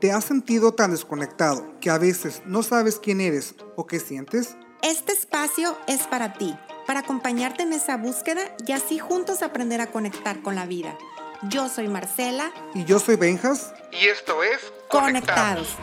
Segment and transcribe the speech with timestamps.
[0.00, 4.56] ¿Te has sentido tan desconectado que a veces no sabes quién eres o qué sientes?
[4.80, 6.56] Este espacio es para ti,
[6.86, 10.96] para acompañarte en esa búsqueda y así juntos aprender a conectar con la vida.
[11.50, 12.52] Yo soy Marcela.
[12.74, 13.74] Y yo soy Benjas.
[13.90, 15.76] Y esto es Conectados.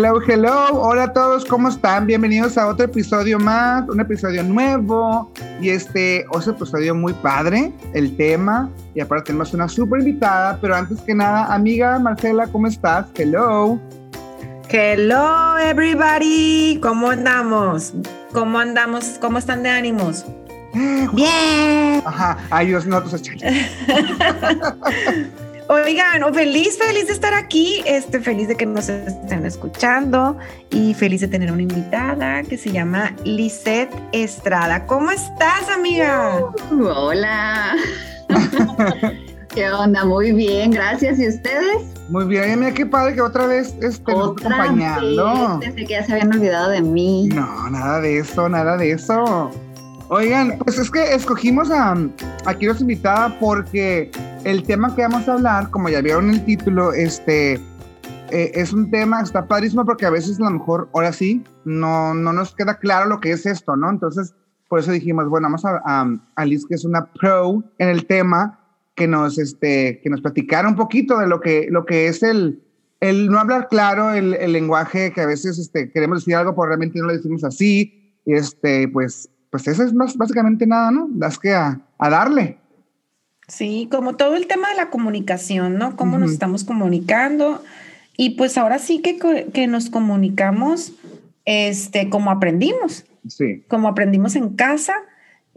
[0.00, 2.06] Hello, hello, hola a todos, ¿cómo están?
[2.06, 8.16] Bienvenidos a otro episodio más, un episodio nuevo y este otro episodio muy padre, el
[8.16, 13.06] tema y aparte tenemos una súper invitada, pero antes que nada, amiga Marcela, ¿cómo estás?
[13.16, 13.76] Hello.
[14.68, 17.92] Hello everybody, ¿cómo andamos?
[18.32, 19.18] ¿Cómo andamos?
[19.20, 20.24] ¿Cómo están de ánimos?
[21.12, 22.04] Bien.
[22.06, 23.20] Ajá, ay Dios, no, pues
[25.70, 30.38] Oigan, oh, feliz, feliz de estar aquí, este, feliz de que nos estén escuchando
[30.70, 34.86] y feliz de tener una invitada que se llama Lisette Estrada.
[34.86, 36.40] ¿Cómo estás, amiga?
[36.70, 37.76] Uh, hola.
[39.54, 40.06] ¿Qué onda?
[40.06, 41.18] Muy bien, gracias.
[41.18, 41.82] ¿Y ustedes?
[42.08, 45.58] Muy bien, mira qué padre que otra vez estén acompañando.
[45.58, 45.68] Vez.
[45.68, 47.28] Pensé que ya se habían olvidado de mí.
[47.28, 49.50] No, nada de eso, nada de eso.
[50.10, 51.94] Oigan, pues es que escogimos a,
[52.46, 54.10] aquí los invitada porque
[54.44, 57.60] el tema que vamos a hablar, como ya vieron el título, este,
[58.30, 62.14] eh, es un tema, está padrísimo porque a veces a lo mejor, ahora sí, no,
[62.14, 63.90] no nos queda claro lo que es esto, ¿no?
[63.90, 64.34] Entonces,
[64.68, 65.82] por eso dijimos, bueno, vamos a,
[66.36, 68.58] a, Liz, que es una pro en el tema,
[68.94, 72.62] que nos, este, que nos platicara un poquito de lo que, lo que es el,
[73.00, 76.68] el no hablar claro, el, el lenguaje que a veces este, queremos decir algo, pero
[76.68, 81.08] realmente no lo decimos así, este, pues pues eso es más, básicamente nada, ¿no?
[81.10, 82.58] Das que a, darle.
[83.46, 85.96] Sí, como todo el tema de la comunicación, ¿no?
[85.96, 87.62] Cómo nos estamos comunicando.
[88.16, 89.18] Y pues ahora sí que,
[89.52, 90.92] que nos comunicamos
[91.44, 93.06] este, como aprendimos.
[93.26, 93.64] Sí.
[93.68, 94.92] Como aprendimos en casa.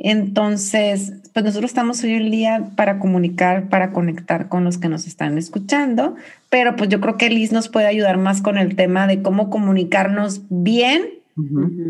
[0.03, 5.05] Entonces, pues nosotros estamos hoy el día para comunicar, para conectar con los que nos
[5.05, 6.15] están escuchando,
[6.49, 9.51] pero pues yo creo que Liz nos puede ayudar más con el tema de cómo
[9.51, 11.20] comunicarnos bien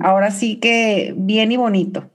[0.01, 2.09] Ahora sí que bien y bonito.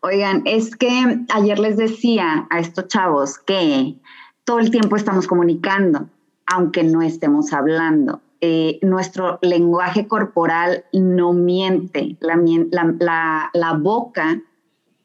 [0.00, 3.96] Oigan, es que ayer les decía a estos chavos que
[4.44, 6.08] todo el tiempo estamos comunicando,
[6.46, 8.22] aunque no estemos hablando.
[8.40, 12.16] Eh, nuestro lenguaje corporal no miente.
[12.20, 14.40] La, boca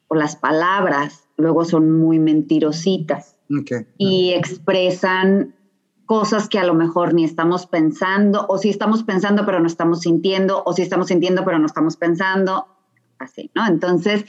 [0.08, 3.36] o las palabras luego son muy mentirositas
[3.98, 5.54] y expresan
[6.06, 10.00] cosas que a lo mejor ni estamos pensando, o si estamos pensando pero no estamos
[10.00, 12.66] sintiendo, o si estamos sintiendo pero no estamos pensando,
[13.18, 13.66] así, ¿no?
[13.66, 14.24] Entonces,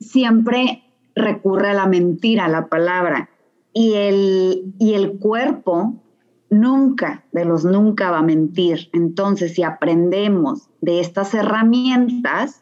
[0.00, 0.82] siempre
[1.14, 3.30] recurre a la mentira, a la palabra,
[3.72, 6.02] y el, y el cuerpo
[6.50, 8.90] nunca, de los nunca va a mentir.
[8.92, 12.61] Entonces, si aprendemos de estas herramientas,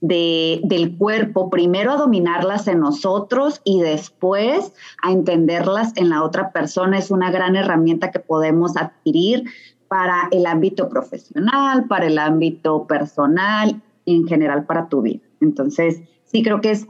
[0.00, 4.72] del cuerpo, primero a dominarlas en nosotros y después
[5.02, 9.44] a entenderlas en la otra persona, es una gran herramienta que podemos adquirir
[9.88, 15.20] para el ámbito profesional, para el ámbito personal en general para tu vida.
[15.40, 16.86] Entonces, sí creo que es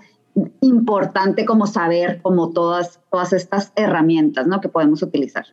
[0.60, 4.60] importante como saber como todas, todas estas herramientas ¿no?
[4.60, 5.46] que podemos utilizar.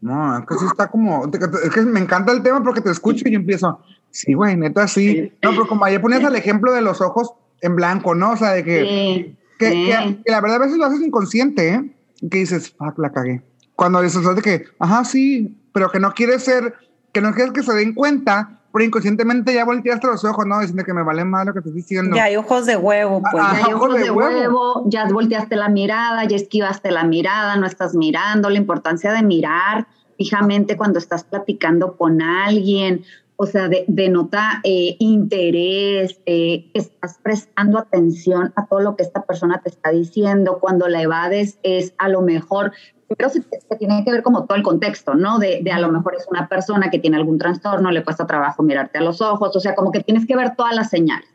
[0.00, 3.28] No, es que sí está como, es que me encanta el tema porque te escucho
[3.28, 5.32] y yo empiezo, Sí, güey, neta, sí.
[5.42, 8.32] No, pero como ayer ponías el ejemplo de los ojos en blanco, ¿no?
[8.32, 11.94] O sea, de que, que, la verdad a veces lo haces inconsciente, ¿eh?
[12.30, 13.42] Que dices, fuck, la cagué.
[13.76, 16.74] Cuando dices de que, ajá, sí, pero que no quieres ser,
[17.12, 20.60] que no quieres que se den cuenta, pero inconscientemente ya volteaste los ojos, ¿no?
[20.60, 22.16] Diciendo que me vale más lo que estoy diciendo.
[22.16, 23.42] Ya hay ojos de huevo, pues.
[23.42, 24.84] ya hay ojos, de, huevo.
[24.86, 29.86] ya volteaste la mirada, ya esquivaste la mirada, no estás mirando, la importancia de mirar
[30.18, 33.04] fijamente cuando estás platicando con alguien
[33.42, 39.62] o sea, denota eh, interés, eh, estás prestando atención a todo lo que esta persona
[39.62, 40.58] te está diciendo.
[40.60, 42.72] Cuando la evades es a lo mejor,
[43.08, 43.40] pero se,
[43.78, 45.38] tiene que ver como todo el contexto, ¿no?
[45.38, 48.98] De, a lo mejor es una persona que tiene algún trastorno, le cuesta trabajo mirarte
[48.98, 51.30] a los ojos, o sea, como que tienes que ver todas las señales.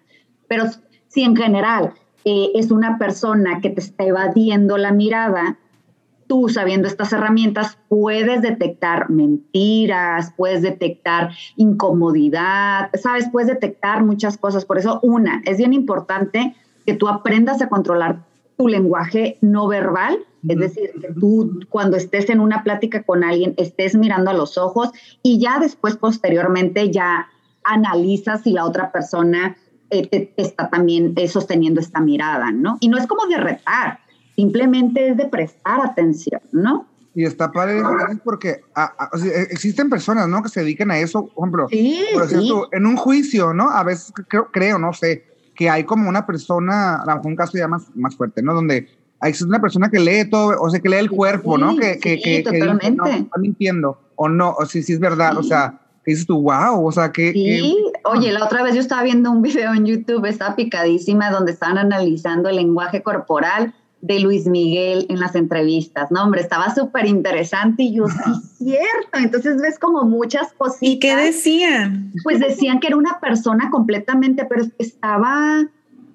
[0.48, 0.66] Pero
[1.08, 5.58] si en general eh, es una persona que te está evadiendo la mirada,
[6.28, 14.66] tú sabiendo estas herramientas puedes detectar mentiras, puedes detectar incomodidad, sabes, puedes detectar muchas cosas.
[14.66, 16.56] Por eso, una, es bien importante
[16.86, 18.24] que tú aprendas a controlar
[18.58, 23.54] tu lenguaje no verbal, es decir, que tú cuando estés en una plática con alguien
[23.58, 24.92] estés mirando a los ojos
[25.24, 27.28] y ya después, posteriormente, ya
[27.64, 29.58] analizas si la otra persona
[29.90, 32.78] eh, te, está también eh, sosteniendo esta mirada, ¿no?
[32.80, 34.00] Y no es como de retar,
[34.36, 36.88] simplemente es de prestar atención, ¿no?
[37.14, 37.82] Y está padre
[38.26, 38.60] porque
[39.50, 40.44] existen personas, ¿no?
[40.44, 43.70] Que se dedican a eso, por ejemplo, en un juicio, ¿no?
[43.70, 45.24] A veces creo, creo, no sé,
[45.56, 48.54] que hay como una persona, a lo mejor un caso ya más, más fuerte, ¿no?
[48.54, 48.90] Donde
[49.22, 51.78] existe una persona que lee todo, o sea, que lee el cuerpo, ¿no?
[51.78, 52.92] Que, que, que, totalmente.
[52.92, 56.42] no, está mintiendo, o no, o si, si es verdad, o sea, que dices tú,
[56.42, 57.32] wow, o sea, que...
[57.32, 61.54] Sí, oye, la otra vez yo estaba viendo un video en YouTube, estaba picadísima, donde
[61.54, 63.74] estaban analizando el lenguaje corporal
[64.06, 66.24] de Luis Miguel en las entrevistas, ¿no?
[66.24, 69.18] Hombre, estaba súper interesante y yo, sí, cierto.
[69.18, 70.88] Entonces ves como muchas cositas.
[70.88, 72.14] ¿Y qué decían?
[72.24, 75.66] Pues decían que era una persona completamente, pero estaba,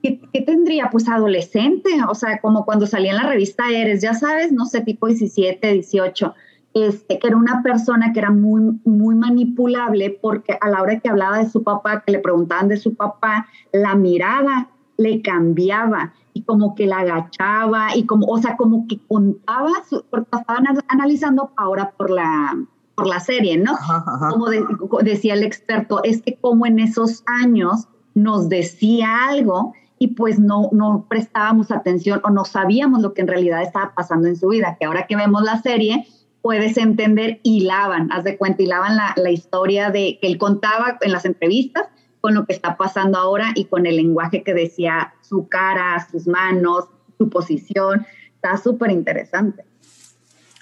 [0.04, 0.88] ¿qué, tendría?
[0.90, 4.82] Pues adolescente, o sea, como cuando salía en la revista Eres, ya sabes, no sé,
[4.82, 6.34] tipo 17, 18.
[6.72, 11.08] Este, que era una persona que era muy, muy manipulable porque a la hora que
[11.08, 16.42] hablaba de su papá, que le preguntaban de su papá, la mirada le cambiaba y
[16.42, 19.70] como que la agachaba y como, o sea, como que contaba,
[20.10, 22.56] porque estaban analizando ahora por la,
[22.94, 23.72] por la serie, ¿no?
[24.30, 24.46] Como
[25.02, 30.68] decía el experto, es que como en esos años nos decía algo y pues no,
[30.72, 34.76] no prestábamos atención o no sabíamos lo que en realidad estaba pasando en su vida,
[34.78, 36.06] que ahora que vemos la serie,
[36.42, 41.12] puedes entender, hilaban, haz de cuenta, hilaban la, la historia de que él contaba en
[41.12, 41.86] las entrevistas
[42.20, 46.26] con lo que está pasando ahora y con el lenguaje que decía su cara, sus
[46.26, 46.84] manos,
[47.18, 48.06] su posición.
[48.34, 49.64] Está súper interesante.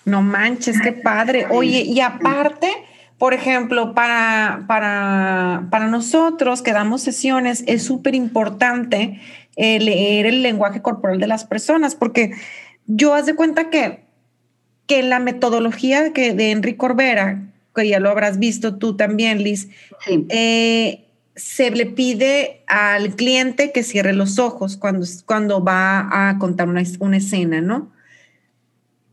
[0.05, 1.47] No manches, qué padre.
[1.51, 2.71] Oye, y aparte,
[3.19, 9.21] por ejemplo, para, para, para nosotros que damos sesiones, es súper importante
[9.57, 12.33] eh, leer el lenguaje corporal de las personas, porque
[12.87, 14.05] yo haz de cuenta que,
[14.87, 17.43] que la metodología que de Enrique Corbera,
[17.75, 19.69] que ya lo habrás visto tú también, Liz,
[20.07, 20.27] sí.
[20.31, 21.08] eh,
[21.39, 26.83] se le pide al cliente que cierre los ojos cuando, cuando va a contar una,
[27.17, 27.93] escena, ¿no?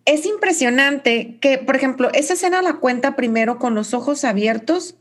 [0.05, 4.95] Es impresionante que, por ejemplo, esa escena la cuenta primero con los ojos abiertos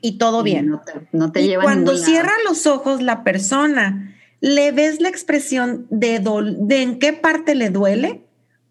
[0.00, 0.80] y todo bien.
[1.12, 6.82] No te, y cuando cierra los ojos la persona, ¿le ves la expresión de, de
[6.82, 8.22] en qué parte le duele?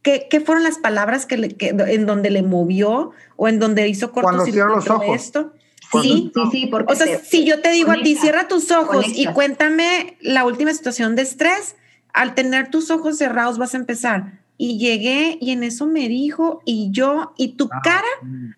[0.02, 4.12] ¿Qué, ¿Qué, fueron las palabras que, le, en donde le movió o en donde hizo
[4.12, 5.54] cortocircuito esto?
[6.02, 6.68] Sí, sí, sí.
[6.68, 10.46] Porque o sea, si yo te digo a ti, cierra tus ojos y cuéntame la
[10.46, 11.76] última situación de estrés,
[12.14, 14.44] al tener tus ojos cerrados vas a empezar.
[14.56, 18.08] Y llegué y en eso me dijo, y yo, y tu ah, cara,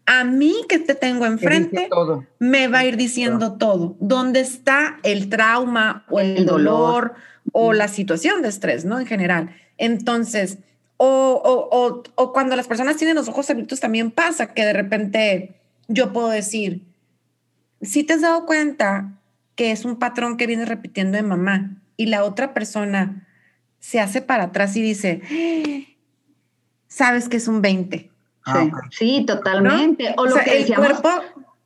[0.05, 1.89] a mí que te tengo enfrente,
[2.37, 3.95] me va a ir diciendo todo.
[3.99, 7.13] ¿Dónde está el trauma o el, dolor,
[7.53, 8.99] o la situación de estrés, ¿no?
[8.99, 9.55] En general.
[9.77, 10.59] Entonces,
[10.97, 15.55] o, o, o cuando las personas tienen los ojos abiertos también pasa que de repente
[15.87, 16.81] yo puedo decir,
[17.85, 19.13] si te has dado cuenta
[19.55, 23.27] que es un patrón que viene repitiendo de mamá y la otra persona
[23.79, 25.95] se hace para atrás y dice,
[26.87, 28.11] sabes que es un 20.
[28.45, 30.13] Ah, sí, totalmente.
[30.17, 31.09] O, lo que el cuerpo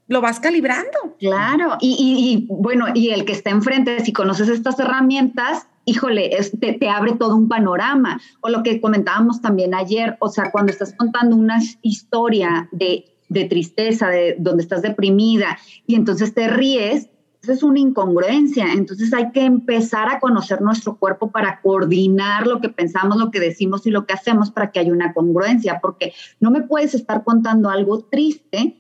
[0.07, 1.16] lo vas calibrando.
[1.19, 6.90] Claro, y, bueno, y el que está enfrente, si conoces estas herramientas, híjole, te, te,
[6.90, 8.19] abre todo un panorama.
[8.42, 13.45] O lo que comentábamos también ayer, o sea, cuando estás contando una historia de de
[13.45, 17.09] tristeza, de donde estás deprimida y entonces te ríes,
[17.42, 18.74] eso es una incongruencia.
[18.74, 23.40] Entonces hay que empezar a conocer nuestro cuerpo para coordinar lo que pensamos, lo que
[23.40, 27.24] decimos y lo que hacemos para que haya una congruencia, porque no me puedes estar
[27.24, 28.76] contando algo triste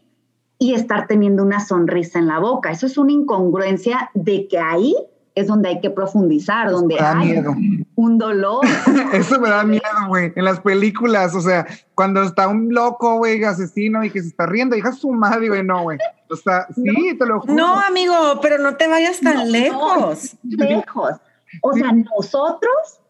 [0.57, 2.71] y estar teniendo una sonrisa en la boca.
[2.71, 4.93] Eso es una incongruencia de que ahí
[5.35, 7.41] es donde hay que profundizar, donde hay
[7.99, 8.65] un dolor.
[9.13, 10.31] Eso me da miedo, güey.
[10.37, 14.45] En las películas, o sea, cuando está un loco, güey, asesino y que se está
[14.45, 15.97] riendo, hija su madre, güey, no, güey.
[16.29, 17.53] O sea, sí, te lo juro.
[17.53, 20.37] No, amigo, pero no te vayas tan lejos.
[20.43, 21.11] lejos.
[21.61, 23.01] O sea, nosotros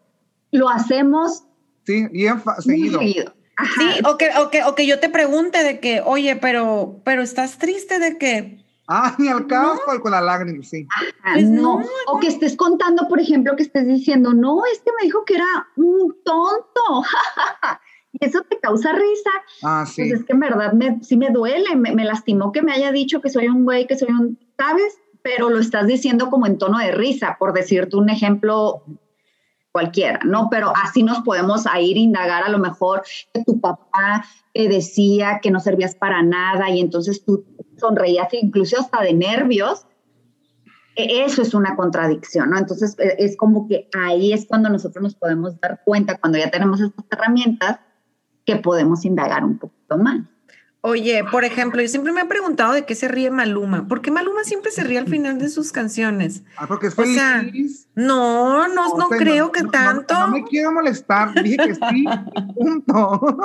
[0.50, 1.44] lo hacemos.
[1.86, 2.98] Sí, bien seguido.
[2.98, 3.24] Sí,
[4.04, 7.58] o que, o, que, o que yo te pregunte de que, oye, pero, pero estás
[7.58, 10.84] triste de que Ah, ni al cabo con la lágrima, sí.
[11.22, 11.80] Pues no.
[12.08, 15.68] O que estés contando, por ejemplo, que estés diciendo, no, este me dijo que era
[15.76, 17.04] un tonto.
[18.12, 19.30] y eso te causa risa.
[19.62, 20.02] Ah, sí.
[20.02, 22.90] Pues es que en verdad me, sí me duele, me, me, lastimó que me haya
[22.90, 24.98] dicho que soy un güey, que soy un, ¿sabes?
[25.22, 28.82] Pero lo estás diciendo como en tono de risa, por decirte un ejemplo
[29.70, 30.48] cualquiera, ¿no?
[30.50, 34.68] Pero así nos podemos a ir a indagar a lo mejor que tu papá te
[34.68, 37.44] decía que no servías para nada y entonces tú
[37.80, 39.86] sonreías incluso hasta de nervios.
[40.96, 42.58] E, eso es una contradicción, ¿no?
[42.58, 46.50] Entonces e, es como que ahí es cuando nosotros nos podemos dar cuenta, cuando ya
[46.50, 47.80] tenemos estas herramientas,
[48.44, 50.26] que podemos indagar un poquito más.
[50.82, 53.86] Oye, por ejemplo, yo siempre me he preguntado de qué se ríe Maluma.
[53.86, 56.42] ¿Por qué Maluma siempre se ríe al final de sus canciones?
[56.56, 57.86] Ah, porque es feliz.
[57.94, 60.14] no, no, no, creo que tanto.
[60.14, 62.04] No, me quiero molestar, dije que sí,
[62.54, 63.36] punto.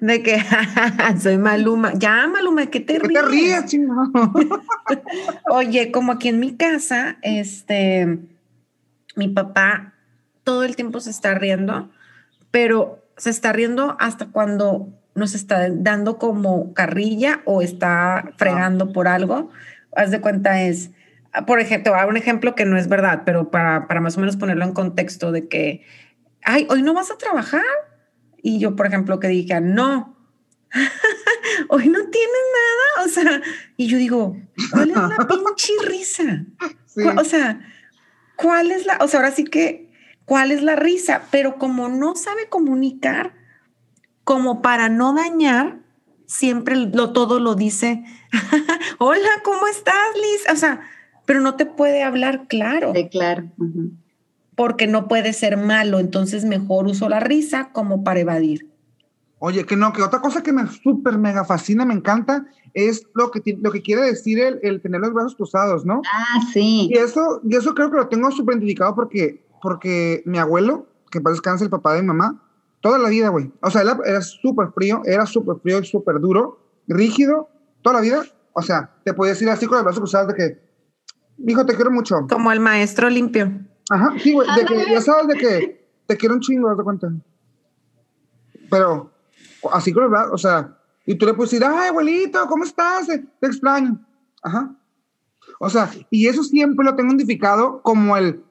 [0.00, 0.42] De que
[1.20, 1.92] soy Maluma.
[1.94, 3.22] Ya, Maluma, ¿qué te ¿Qué ríes?
[3.22, 4.10] te ríes, chingado?
[5.50, 8.18] Oye, como aquí en mi casa, este,
[9.14, 9.94] mi papá
[10.42, 11.90] todo el tiempo se está riendo,
[12.50, 19.08] pero se está riendo hasta cuando nos está dando como carrilla o está fregando por
[19.08, 19.50] algo.
[19.94, 20.90] Haz de cuenta es,
[21.46, 24.64] por ejemplo, un ejemplo que no es verdad, pero para, para más o menos ponerlo
[24.64, 25.82] en contexto de que,
[26.42, 27.62] ay, hoy no vas a trabajar.
[28.42, 30.16] Y yo, por ejemplo, que dije, no,
[31.68, 33.06] hoy no tienes nada.
[33.06, 33.42] O sea,
[33.76, 34.36] y yo digo,
[34.72, 36.44] ¿cuál es la pinche risa?
[37.16, 37.60] O sea,
[38.36, 39.90] ¿cuál es la, o sea, ahora sí que,
[40.24, 41.22] ¿cuál es la risa?
[41.30, 43.43] Pero como no sabe comunicar,
[44.24, 45.80] como para no dañar,
[46.26, 48.04] siempre lo todo lo dice,
[48.98, 50.52] hola, ¿cómo estás, Liz?
[50.52, 50.80] O sea,
[51.26, 52.92] pero no te puede hablar claro.
[52.94, 53.44] Sí, claro.
[54.56, 58.70] Porque no puede ser malo, entonces mejor uso la risa como para evadir.
[59.38, 63.30] Oye, que no, que otra cosa que me súper mega fascina, me encanta, es lo
[63.30, 66.00] que, lo que quiere decir el, el, tener los brazos cruzados, ¿no?
[66.10, 66.88] Ah, sí.
[66.90, 71.20] Y eso, y eso creo que lo tengo súper identificado porque, porque mi abuelo, que
[71.20, 72.43] para descanse el papá de mi mamá,
[72.84, 73.50] Toda la vida, güey.
[73.62, 77.48] O sea, era súper frío, era súper frío y súper duro, rígido,
[77.80, 78.22] toda la vida.
[78.52, 80.60] O sea, te podías ir así con el brazo cruzado de que,
[81.46, 82.26] hijo, te quiero mucho.
[82.28, 83.50] Como el maestro limpio.
[83.88, 87.10] Ajá, sí, güey, de que ya sabes de que te quiero un chingo, date cuenta.
[88.70, 89.10] Pero
[89.72, 90.76] así con el brazo, o sea,
[91.06, 93.06] y tú le puedes decir, ay, abuelito, ¿cómo estás?
[93.06, 93.98] Te extraño.
[94.42, 94.76] Ajá.
[95.58, 98.44] O sea, y eso siempre lo tengo identificado como el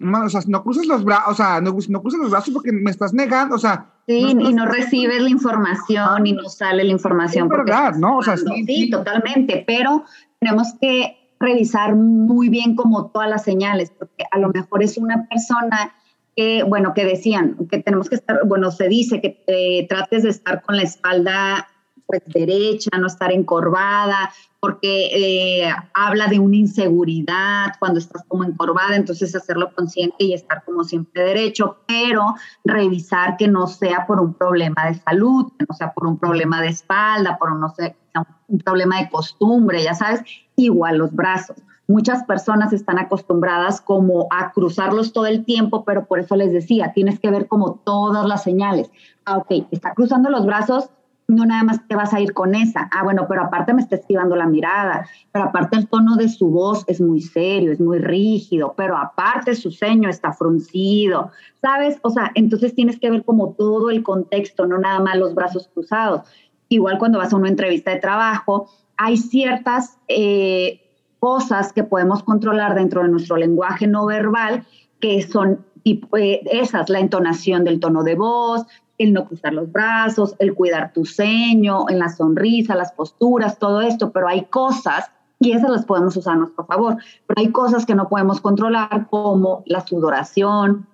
[0.00, 2.90] o sea, no cruces los brazos, o sea, no, no cruces los brazos porque me
[2.90, 3.86] estás negando, o sea.
[4.06, 7.48] Sí, y no recibes la información y no sale la información.
[7.50, 8.18] Es verdad, ¿no?
[8.18, 10.04] O sea, sí, sí, totalmente, pero
[10.40, 15.28] tenemos que revisar muy bien como todas las señales, porque a lo mejor es una
[15.28, 15.92] persona
[16.36, 20.62] que, bueno, que decían que tenemos que estar, bueno, se dice que trates de estar
[20.62, 21.68] con la espalda
[22.10, 28.96] pues derecha, no estar encorvada, porque eh, habla de una inseguridad cuando estás como encorvada,
[28.96, 34.34] entonces hacerlo consciente y estar como siempre derecho, pero revisar que no sea por un
[34.34, 37.96] problema de salud, que no sea por un problema de espalda, por un, no sé,
[38.48, 40.22] un problema de costumbre, ya sabes,
[40.56, 41.56] igual los brazos.
[41.86, 46.92] Muchas personas están acostumbradas como a cruzarlos todo el tiempo, pero por eso les decía,
[46.92, 48.90] tienes que ver como todas las señales.
[49.24, 50.90] Ah, ok, está cruzando los brazos,
[51.30, 52.88] no nada más te vas a ir con esa.
[52.92, 56.48] Ah, bueno, pero aparte me está esquivando la mirada, pero aparte el tono de su
[56.50, 61.98] voz es muy serio, es muy rígido, pero aparte su ceño está fruncido, ¿sabes?
[62.02, 65.68] O sea, entonces tienes que ver como todo el contexto, no nada más los brazos
[65.72, 66.22] cruzados.
[66.68, 70.80] Igual cuando vas a una entrevista de trabajo, hay ciertas eh,
[71.18, 74.64] cosas que podemos controlar dentro de nuestro lenguaje no verbal
[75.00, 78.66] que son tipo, eh, esas, la entonación del tono de voz,
[79.00, 83.80] el no cruzar los brazos, el cuidar tu ceño, en la sonrisa, las posturas, todo
[83.80, 87.86] esto, pero hay cosas, y esas las podemos usar a nuestro favor, pero hay cosas
[87.86, 90.86] que no podemos controlar como la sudoración,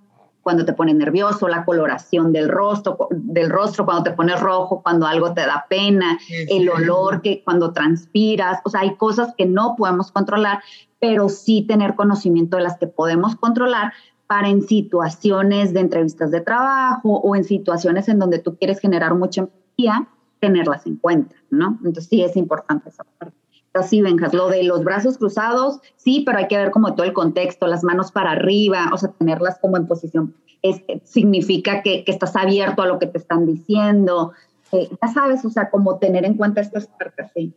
[0.43, 5.05] cuando te pones nervioso, la coloración del rostro, del rostro cuando te pones rojo, cuando
[5.05, 9.75] algo te da pena, el olor que cuando transpiras, o sea, hay cosas que no
[9.77, 10.61] podemos controlar,
[11.01, 13.93] pero sí tener conocimiento de las que podemos controlar
[14.27, 19.15] para en situaciones de entrevistas de trabajo o en situaciones en donde tú quieres generar
[19.15, 20.09] mucha empatía,
[20.41, 21.79] tenerlas en cuenta, ¿no?
[21.85, 23.37] Entonces sí es importante esa parte.
[23.75, 27.13] Así, Benjas, lo de los brazos cruzados, sí, pero hay que ver como todo el
[27.13, 32.11] contexto, las manos para arriba, o sea, tenerlas como en posición, es, significa que, que,
[32.11, 34.33] estás abierto a lo que te están diciendo,
[34.73, 37.53] eh, ya sabes, o sea, como tener en cuenta estas partes, sí.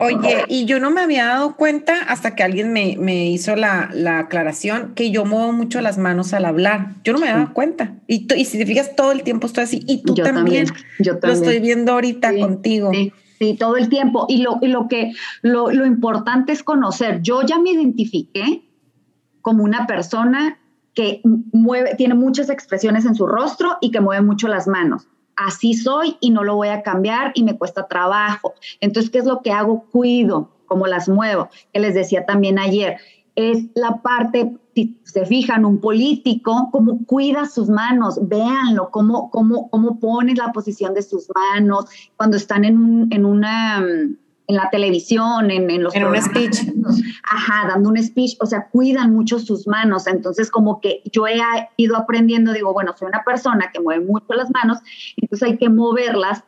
[0.00, 3.90] Oye, y yo no me había dado cuenta hasta que alguien me, me hizo la,
[3.92, 6.94] la, aclaración que yo muevo mucho las manos al hablar.
[7.04, 7.94] Yo no me había dado cuenta.
[8.06, 9.84] Y, y si te fijas, todo el tiempo estoy así.
[9.86, 10.66] Y tú también,
[10.98, 11.40] Yo también.
[11.40, 12.90] Lo estoy viendo ahorita contigo.
[12.92, 13.12] Sí.
[13.38, 14.26] Sí, todo el tiempo.
[14.28, 17.22] Y lo, y lo que lo, lo importante es conocer.
[17.22, 18.68] Yo ya me identifiqué
[19.40, 20.58] como una persona
[20.92, 25.08] que mueve, tiene muchas expresiones en su rostro y que mueve mucho las manos
[25.46, 28.54] así soy y no lo voy a cambiar y me cuesta trabajo.
[28.80, 29.84] Entonces, ¿qué es lo que hago?
[29.90, 31.48] Cuido, como las muevo.
[31.72, 32.98] Que les decía también ayer,
[33.34, 39.70] es la parte, si se fijan, un político, cómo cuida sus manos, véanlo, cómo, cómo,
[39.70, 43.84] cómo pone la posición de sus manos cuando están en, un, en una
[44.50, 46.58] en la televisión, en, en los en un speech.
[47.22, 50.06] Ajá, dando un speech, o sea, cuidan mucho sus manos.
[50.08, 51.40] Entonces, como que yo he
[51.76, 54.78] ido aprendiendo, digo, bueno, soy una persona que mueve mucho las manos,
[55.16, 56.42] entonces hay que moverlas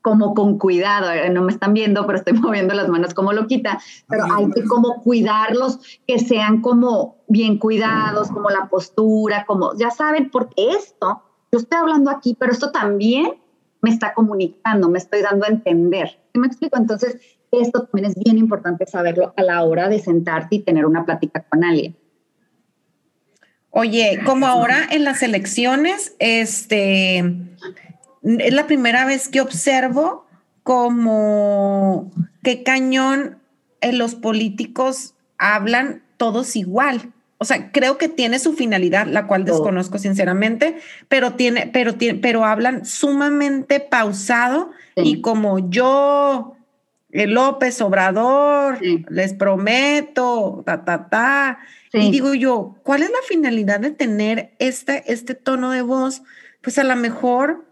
[0.00, 3.80] como con cuidado, eh, no me están viendo, pero estoy moviendo las manos como loquita,
[4.08, 9.90] pero hay que como cuidarlos, que sean como bien cuidados, como la postura, como, ya
[9.90, 13.34] saben, porque esto, yo estoy hablando aquí, pero esto también
[13.80, 16.20] me está comunicando, me estoy dando a entender.
[16.36, 16.76] ¿Sí me explico?
[16.76, 17.16] Entonces,
[17.50, 21.46] esto también es bien importante saberlo a la hora de sentarte y tener una plática
[21.48, 21.96] con alguien.
[23.70, 27.20] Oye, como ahora en las elecciones, este,
[28.22, 30.26] es la primera vez que observo
[30.62, 32.12] como
[32.42, 33.38] qué cañón
[33.80, 37.14] en los políticos hablan todos igual.
[37.38, 40.76] O sea, creo que tiene su finalidad, la cual desconozco sinceramente,
[41.08, 46.56] pero tiene, pero tiene, pero hablan sumamente pausado y como yo,
[47.10, 51.58] el López Obrador, les prometo, ta, ta, ta.
[51.92, 56.22] Y digo yo, ¿cuál es la finalidad de tener este, este tono de voz?
[56.62, 57.64] Pues a lo mejor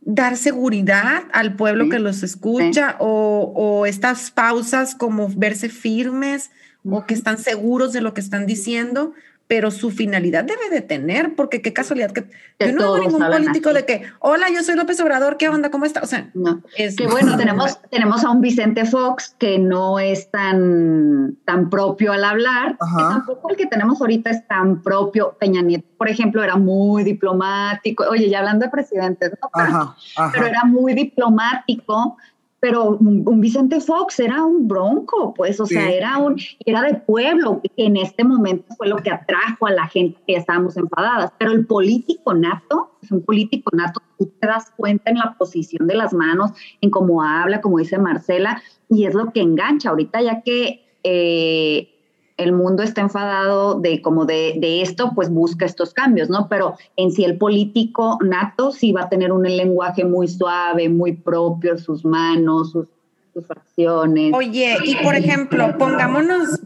[0.00, 6.50] dar seguridad al pueblo que los escucha o, o, estas pausas como verse firmes
[6.84, 9.12] o que están seguros de lo que están diciendo,
[9.48, 12.28] pero su finalidad debe de tener, porque qué casualidad que,
[12.60, 15.70] yo no veo ningún político de que, hola, yo soy López Obrador, ¿qué onda?
[15.70, 16.02] ¿Cómo está?
[16.02, 16.62] O sea, no.
[16.76, 22.12] es que bueno, tenemos, tenemos a un Vicente Fox que no es tan, tan propio
[22.12, 25.34] al hablar, y tampoco el que tenemos ahorita es tan propio.
[25.40, 29.94] Peña Nieto, por ejemplo, era muy diplomático, oye, ya hablando de presidentes, ¿no?
[30.30, 32.18] pero era muy diplomático,
[32.60, 37.60] pero un, Vicente Fox era un bronco, pues, o sea, era un, era de pueblo,
[37.62, 41.32] que en este momento fue lo que atrajo a la gente que estábamos enfadadas.
[41.38, 45.86] Pero el político nato, es un político nato, tú te das cuenta en la posición
[45.86, 46.50] de las manos,
[46.80, 49.90] en cómo habla, como dice Marcela, y es lo que engancha.
[49.90, 51.97] Ahorita ya que eh,
[52.38, 56.48] el mundo está enfadado de como de, de, esto, pues busca estos cambios, ¿no?
[56.48, 61.14] Pero en sí el político nato sí va a tener un lenguaje muy suave, muy
[61.14, 62.86] propio, sus manos, sus,
[63.34, 64.32] sus acciones.
[64.34, 66.60] Oye, y por ejemplo, pongámonos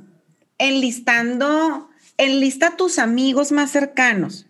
[0.58, 4.46] enlistando, enlista tus amigos más cercanos.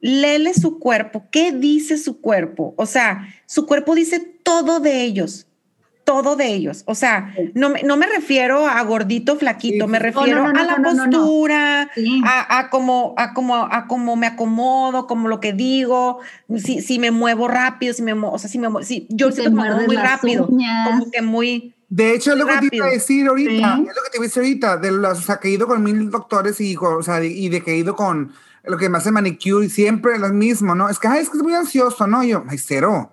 [0.00, 1.24] Lele su cuerpo.
[1.30, 2.74] ¿Qué dice su cuerpo?
[2.76, 5.46] O sea, su cuerpo dice todo de ellos
[6.10, 6.82] todo de ellos.
[6.86, 11.88] O sea, no, no me refiero a gordito, flaquito, me refiero a la postura,
[12.24, 16.18] a, a, cómo, a, cómo, a cómo me acomodo, como lo que digo,
[16.56, 19.82] si, si me muevo rápido, si me o sea, si me si yo siento muevo
[19.82, 21.74] muy rápido, como que muy...
[21.88, 24.24] De hecho, es lo que te iba a decir ahorita, es lo que te iba
[24.24, 27.02] a decir ahorita, de los, o sea, que he ido con mil doctores y, o
[27.04, 28.32] sea, y de que he ido con
[28.64, 30.88] lo que me hace manicure y siempre lo mismo, ¿no?
[30.88, 32.24] Es que, ay, es que es muy ansioso, ¿no?
[32.24, 33.12] Y yo, ay, cero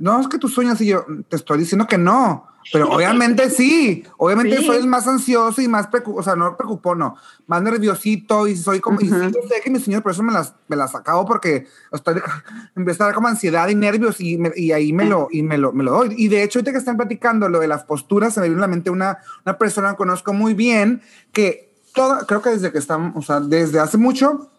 [0.00, 4.04] no, es que tú sueñas y yo te estoy diciendo que no, pero obviamente sí,
[4.16, 8.56] obviamente soy el más ansioso y más, o sea, no preocupo, no, más nerviosito y
[8.56, 10.94] soy como, y sí, yo sé que mi señor, por eso me las, me las
[10.94, 12.16] acabo porque estoy,
[12.76, 15.72] empezar a dar como ansiedad y nervios y, y ahí me lo, y me lo,
[15.72, 16.14] me lo doy.
[16.16, 18.66] Y de hecho, ahorita que están platicando lo de las posturas, se me viene a
[18.66, 22.78] la mente una, una persona que conozco muy bien que todo, creo que desde que
[22.78, 24.50] estamos, o sea, desde hace mucho,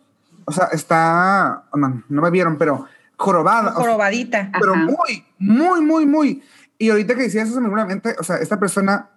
[0.46, 2.86] o sea, está, no, no me vieron, pero
[3.22, 3.72] jorobada.
[3.72, 4.52] Jorobadita.
[4.60, 6.44] pero muy, muy, muy, muy.
[6.78, 9.10] Y ahorita que decías eso, seguramente, o sea, esta persona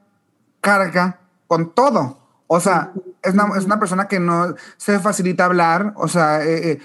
[0.61, 2.19] carga con todo.
[2.47, 6.73] O sea, es una, es una, persona que no se facilita hablar, o sea, eh,
[6.73, 6.79] eh,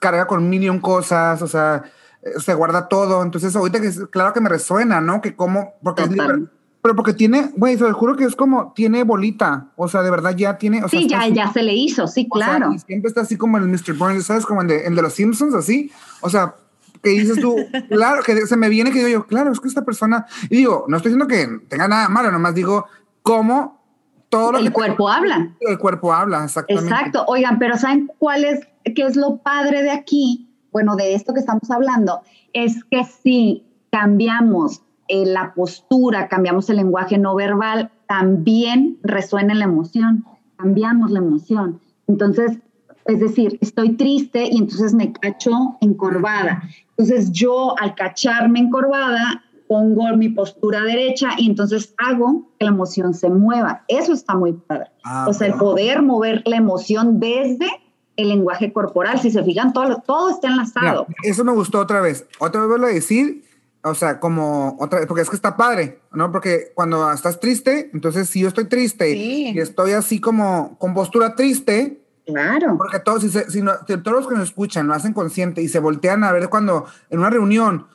[0.00, 1.84] carga con millón cosas, o sea,
[2.22, 3.22] eh, se guarda todo.
[3.22, 5.20] Entonces, ahorita que claro que me resuena, ¿no?
[5.20, 6.48] Que como, porque es libre,
[6.82, 10.10] pero porque tiene, güey, se lo juro que es como, tiene bolita, o sea, de
[10.10, 10.84] verdad ya tiene.
[10.84, 12.72] O sea, sí, ya, ya se le hizo, sí, claro.
[12.72, 13.94] y siempre está así como el Mr.
[13.96, 14.44] Burns, ¿sabes?
[14.44, 15.92] Como el de, el de los Simpsons, así.
[16.20, 16.56] O sea,
[17.04, 17.54] que dices tú,
[17.90, 20.86] claro, que se me viene que digo yo, claro, es que esta persona, y digo,
[20.88, 22.86] no estoy diciendo que tenga nada malo, nomás digo,
[23.22, 23.84] cómo
[24.30, 25.54] todo lo el cuerpo habla.
[25.60, 26.90] El cuerpo habla, exactamente.
[26.90, 27.24] Exacto.
[27.28, 30.50] Oigan, pero ¿saben cuál es, qué es lo padre de aquí?
[30.72, 36.76] Bueno, de esto que estamos hablando, es que si cambiamos eh, la postura, cambiamos el
[36.76, 40.24] lenguaje no verbal, también resuena la emoción,
[40.56, 41.80] cambiamos la emoción.
[42.08, 42.58] Entonces,
[43.06, 46.62] es decir, estoy triste y entonces me cacho encorvada.
[46.90, 53.14] Entonces yo al cacharme encorvada pongo mi postura derecha y entonces hago que la emoción
[53.14, 53.84] se mueva.
[53.88, 54.90] Eso está muy padre.
[55.04, 57.68] Ah, o sea, el poder mover la emoción desde
[58.16, 59.20] el lenguaje corporal.
[59.20, 61.06] Si se fijan, todo, todo está enlazado.
[61.22, 62.26] eso me gustó otra vez.
[62.38, 63.42] Otra vez vuelvo a decir
[63.86, 66.32] o sea, como otra vez, porque es que está padre, ¿no?
[66.32, 71.34] Porque cuando estás triste, entonces si yo estoy triste y estoy así como con postura
[71.34, 72.76] triste, Claro.
[72.78, 76.24] Porque todos, si, si, todos los que nos escuchan lo hacen consciente y se voltean
[76.24, 77.86] a ver cuando en una reunión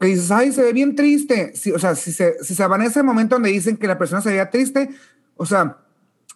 [0.00, 1.54] que dices, ay, se ve bien triste.
[1.54, 3.98] Si, o sea, si se, si se van a ese momento donde dicen que la
[3.98, 4.90] persona se veía triste,
[5.36, 5.78] o sea,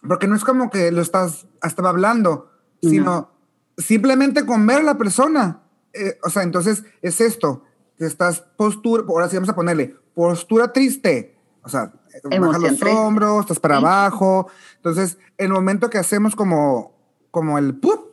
[0.07, 3.31] porque no es como que lo estás, estaba hablando, sino
[3.77, 5.61] simplemente con ver a la persona.
[5.93, 7.63] Eh, o sea, entonces es esto
[8.05, 13.59] estás postura, ahora sí vamos a ponerle, postura triste, o sea, bajas los hombros, estás
[13.59, 16.90] para abajo, entonces el momento que hacemos como,
[17.31, 18.11] como el ¡pup!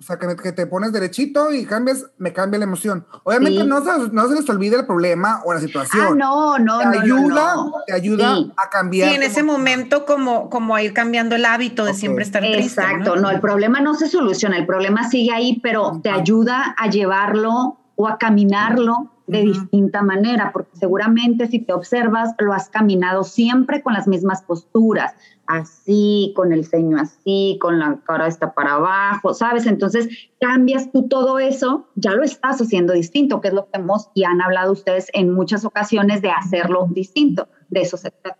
[0.00, 3.04] O sea, que, que, te pones derechito y cambias, me cambia la emoción.
[3.24, 6.06] Obviamente no, se, no se les olvide el problema o la situación.
[6.06, 9.08] Ah, no, no, te ayuda, Te ayuda a cambiar.
[9.08, 12.80] Sí, en ese momento como, como a ir cambiando el hábito de siempre estar triste.
[12.80, 13.28] Exacto, ¿no?
[13.28, 18.06] el problema no se soluciona, el problema sigue ahí, pero te ayuda a llevarlo o
[18.06, 23.92] a caminarlo de distinta manera, porque seguramente si te observas, lo has caminado siempre con
[23.92, 25.14] las mismas posturas,
[25.48, 29.66] así, con el ceño así, con la cara está para abajo, ¿sabes?
[29.66, 30.08] Entonces
[30.40, 34.24] cambias tú todo eso, ya lo estás haciendo distinto, que es lo que hemos y
[34.24, 38.38] han hablado ustedes en muchas ocasiones de hacerlo distinto, de eso se trata.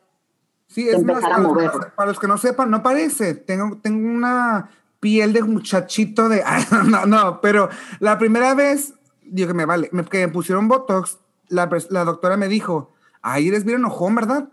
[0.67, 4.69] Sí, es más, para, para, los que no sepan, no parece, tengo, tengo una
[5.01, 6.45] piel de muchachito de...
[6.89, 8.93] no, no, pero la primera vez
[9.23, 11.19] digo que me vale, me, que me pusieron Botox,
[11.49, 12.93] la, la doctora me dijo,
[13.23, 14.51] ay, eres bien enojón, ¿verdad?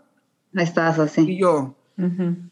[0.54, 1.20] Estás así.
[1.32, 1.74] Y yo,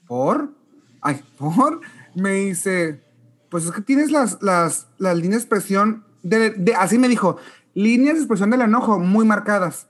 [0.07, 0.53] ¿por?
[1.01, 1.81] Ay, ¿por?
[2.15, 3.03] Me dice,
[3.51, 7.37] pues es que tienes las, las, las líneas de expresión, de, de, así me dijo,
[7.75, 9.89] líneas de expresión del enojo muy marcadas.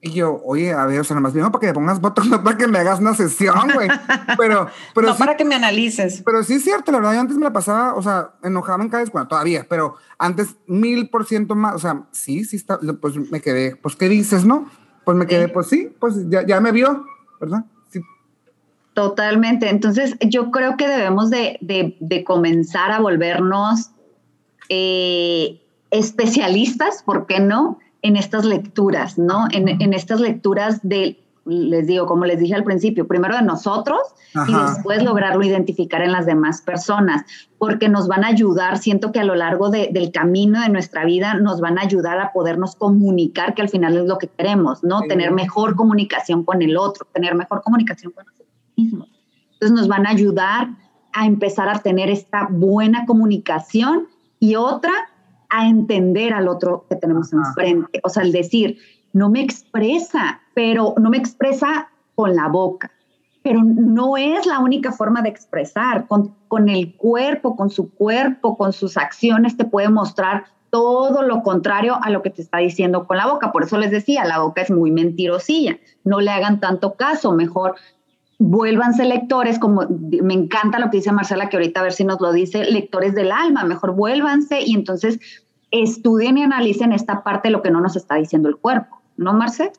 [0.00, 2.42] Y yo, oye, a ver, o sea, nomás vino para que me pongas botox, no
[2.42, 3.88] para que me hagas una sesión, güey.
[4.38, 5.08] Pero, pero.
[5.08, 6.22] no para que me analices.
[6.24, 8.88] Pero sí es cierto, la verdad, yo antes me la pasaba, o sea, enojaba en
[8.88, 12.78] cada vez, bueno, todavía, pero antes mil por ciento más, o sea, sí, sí está,
[13.00, 14.70] pues me quedé, pues, ¿qué dices, no?
[15.04, 17.04] Pues me quedé, pues sí, pues ya, ya me vio,
[17.40, 17.64] ¿verdad?
[18.96, 19.68] Totalmente.
[19.68, 23.90] Entonces, yo creo que debemos de, de, de comenzar a volvernos
[24.70, 27.78] eh, especialistas, ¿por qué no?
[28.00, 29.48] en estas lecturas, ¿no?
[29.50, 34.00] En, estas lecturas de, les digo, como les dije al principio, primero de nosotros
[34.48, 37.24] y después lograrlo identificar en las demás personas,
[37.58, 41.34] porque nos van a ayudar, siento que a lo largo del camino de nuestra vida
[41.34, 45.00] nos van a ayudar a podernos comunicar, que al final es lo que queremos, ¿no?
[45.02, 48.45] Tener mejor comunicación con el otro, tener mejor comunicación con nosotros
[48.76, 49.08] mismos.
[49.54, 50.68] Entonces nos van a ayudar
[51.12, 54.08] a empezar a tener esta buena comunicación
[54.38, 54.92] y otra
[55.48, 58.00] a entender al otro que tenemos enfrente.
[58.04, 58.78] O sea, el decir,
[59.12, 62.90] no me expresa, pero no me expresa con la boca.
[63.42, 66.06] Pero no es la única forma de expresar.
[66.06, 71.42] Con, con el cuerpo, con su cuerpo, con sus acciones, te puede mostrar todo lo
[71.42, 73.52] contrario a lo que te está diciendo con la boca.
[73.52, 75.78] Por eso les decía, la boca es muy mentirosilla.
[76.04, 77.76] No le hagan tanto caso, mejor
[78.38, 82.20] vuélvanse lectores, como me encanta lo que dice Marcela, que ahorita a ver si nos
[82.20, 85.18] lo dice, lectores del alma, mejor vuélvanse y entonces
[85.70, 89.32] estudien y analicen esta parte de lo que no nos está diciendo el cuerpo, ¿no,
[89.32, 89.72] Marce?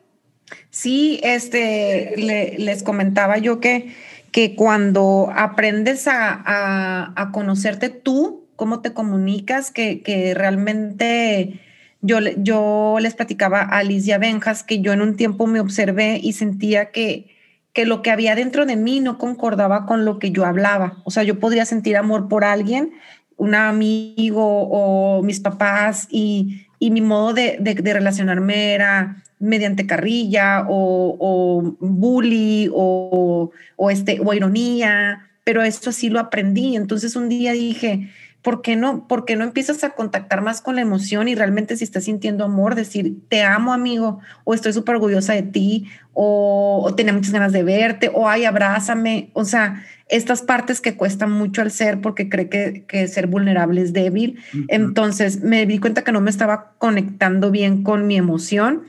[0.70, 2.14] Sí, este,
[2.58, 3.94] les comentaba yo que,
[4.32, 11.60] que cuando aprendes a, a, conocerte tú, cómo te comunicas, que, que realmente
[12.02, 16.34] yo, yo les platicaba a Alicia Benjas que yo en un tiempo me observé y
[16.34, 17.37] sentía que,
[17.78, 20.98] que lo que había dentro de mí no concordaba con lo que yo hablaba.
[21.04, 22.94] O sea, yo podría sentir amor por alguien,
[23.36, 30.66] un amigo o mis papás y, y mi modo de, de, relacionarme era mediante carrilla
[30.68, 36.76] o, o bully o, o, este, o ironía, pero esto sí lo aprendí.
[36.76, 38.10] Entonces un día dije,
[38.42, 41.78] ¿por qué no, por qué no empiezas a contactar más con la emoción y realmente
[41.78, 46.94] si estás sintiendo amor, decir, te amo amigo, o estoy súper orgullosa de ti, o,
[46.98, 51.62] tenía muchas ganas de verte, o ay, abrázame, o sea, estas partes que cuestan mucho
[51.62, 54.42] al ser porque cree que, que ser vulnerable es débil.
[54.68, 58.84] Entonces me di cuenta que no me estaba conectando bien con mi emoción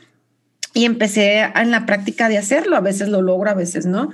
[0.74, 2.76] y empecé en la práctica de hacerlo.
[2.76, 4.10] A veces lo logro, a veces no.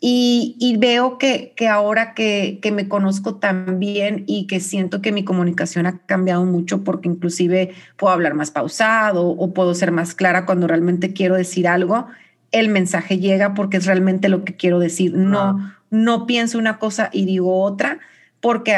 [0.00, 5.10] Y, veo que, que ahora que, que, me conozco tan bien y que siento que
[5.10, 10.14] mi comunicación ha cambiado mucho porque inclusive puedo hablar más pausado o puedo ser más
[10.14, 12.06] clara cuando realmente quiero decir algo,
[12.52, 15.14] el mensaje llega porque es realmente lo que quiero decir.
[15.14, 17.98] No, no pienso una cosa y digo otra
[18.40, 18.76] porque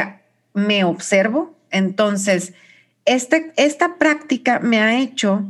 [0.54, 1.54] me observo.
[1.70, 2.54] Entonces,
[3.04, 5.44] este, esta práctica me ha hecho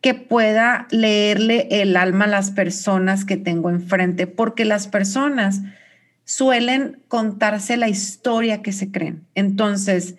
[0.00, 5.62] que pueda leerle el alma a las personas que tengo enfrente, porque las personas
[6.24, 9.26] suelen contarse la historia que se creen.
[9.34, 10.16] Entonces,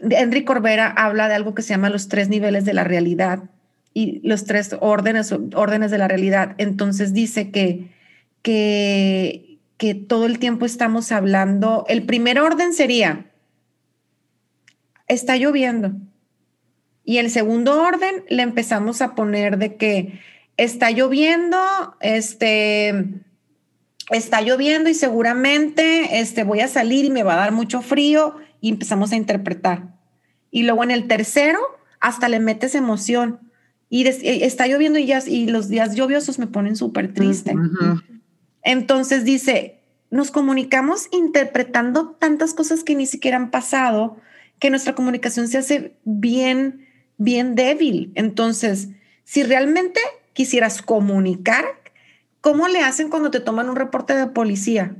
[0.00, 3.44] Enrique Corbera habla de algo que se llama los tres niveles de la realidad
[3.94, 6.54] y los tres órdenes, órdenes de la realidad.
[6.58, 7.90] Entonces dice que,
[8.42, 13.26] que, que todo el tiempo estamos hablando, el primer orden sería,
[15.06, 15.92] está lloviendo.
[17.06, 20.20] Y el segundo orden le empezamos a poner de que
[20.56, 21.56] está lloviendo,
[22.00, 23.22] este,
[24.10, 28.34] está lloviendo y seguramente este, voy a salir y me va a dar mucho frío
[28.60, 29.94] y empezamos a interpretar.
[30.50, 31.60] Y luego en el tercero
[32.00, 33.38] hasta le metes emoción
[33.88, 37.54] y eh, está lloviendo y, ya, y los días lluviosos me ponen súper triste.
[38.64, 44.16] Entonces dice, nos comunicamos interpretando tantas cosas que ni siquiera han pasado,
[44.58, 46.85] que nuestra comunicación se hace bien,
[47.18, 48.12] bien débil.
[48.14, 48.88] Entonces,
[49.24, 50.00] si realmente
[50.32, 51.64] quisieras comunicar,
[52.40, 54.96] ¿cómo le hacen cuando te toman un reporte de policía?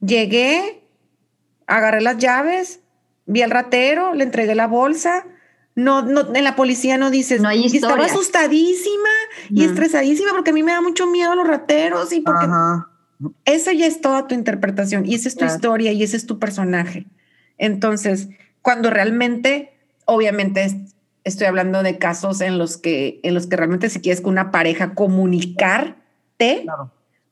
[0.00, 0.82] Llegué,
[1.66, 2.80] agarré las llaves,
[3.26, 5.24] vi al ratero, le entregué la bolsa,
[5.74, 9.08] no, no, en la policía no dices, no hay estaba asustadísima
[9.48, 12.46] y estresadísima porque a mí me da mucho miedo los rateros y porque
[13.44, 16.38] esa ya es toda tu interpretación y esa es tu historia y ese es tu
[16.38, 17.06] personaje.
[17.56, 18.28] Entonces,
[18.60, 19.72] cuando realmente,
[20.04, 20.64] obviamente
[21.24, 24.50] estoy hablando de casos en los que, en los que realmente si quieres con una
[24.50, 26.66] pareja comunicarte,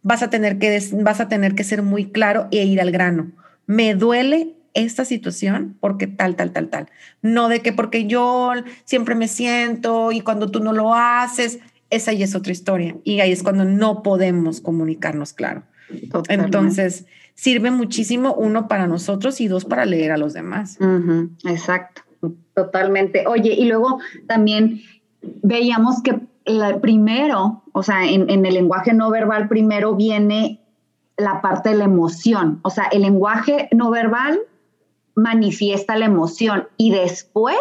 [0.02, 3.32] vas a tener que, vas a tener que ser muy claro e ir al grano.
[3.66, 6.88] Me duele esta situación porque tal, tal, tal, tal.
[7.22, 8.52] No de que porque yo
[8.84, 11.58] siempre me siento y cuando tú no lo haces,
[11.90, 12.96] esa ya es otra historia.
[13.04, 15.64] Y ahí es cuando no podemos comunicarnos claro.
[16.28, 20.78] Entonces, sirve muchísimo uno para nosotros y dos para leer a los demás.
[21.44, 22.02] Exacto,
[22.54, 23.26] totalmente.
[23.26, 24.80] Oye, y luego también
[25.22, 26.20] veíamos que
[26.80, 30.60] primero, o sea, en, en el lenguaje no verbal primero viene
[31.16, 32.60] la parte de la emoción.
[32.62, 34.40] O sea, el lenguaje no verbal
[35.14, 37.58] manifiesta la emoción y después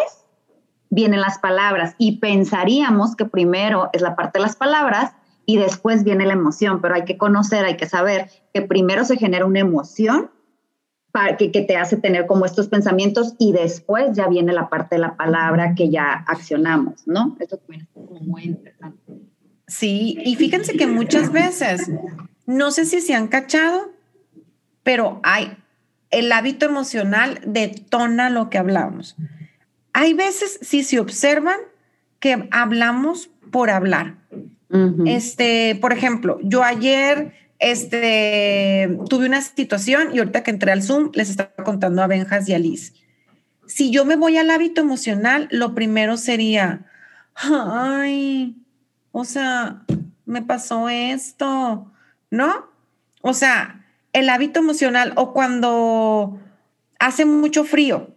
[0.88, 5.12] vienen las palabras y pensaríamos que primero es la parte de las palabras
[5.46, 9.16] y después viene la emoción, pero hay que conocer, hay que saber que primero se
[9.16, 10.30] genera una emoción
[11.12, 14.96] para que, que te hace tener como estos pensamientos y después ya viene la parte
[14.96, 17.36] de la palabra que ya accionamos, ¿no?
[17.40, 19.12] Esto también es como muy interesante.
[19.66, 21.90] Sí, y fíjense que muchas veces,
[22.46, 23.92] no sé si se han cachado,
[24.82, 25.56] pero hay
[26.10, 29.16] el hábito emocional detona lo que hablamos.
[29.92, 31.58] Hay veces, si se observan,
[32.18, 34.16] que hablamos por hablar.
[35.06, 41.10] Este, por ejemplo, yo ayer este, tuve una situación y ahorita que entré al Zoom
[41.14, 42.94] les estaba contando a Benjas y a Liz.
[43.66, 46.86] Si yo me voy al hábito emocional, lo primero sería,
[47.34, 48.56] ay,
[49.12, 49.82] o sea,
[50.24, 51.92] me pasó esto,
[52.30, 52.70] ¿no?
[53.20, 56.40] O sea, el hábito emocional o cuando
[56.98, 58.14] hace mucho frío.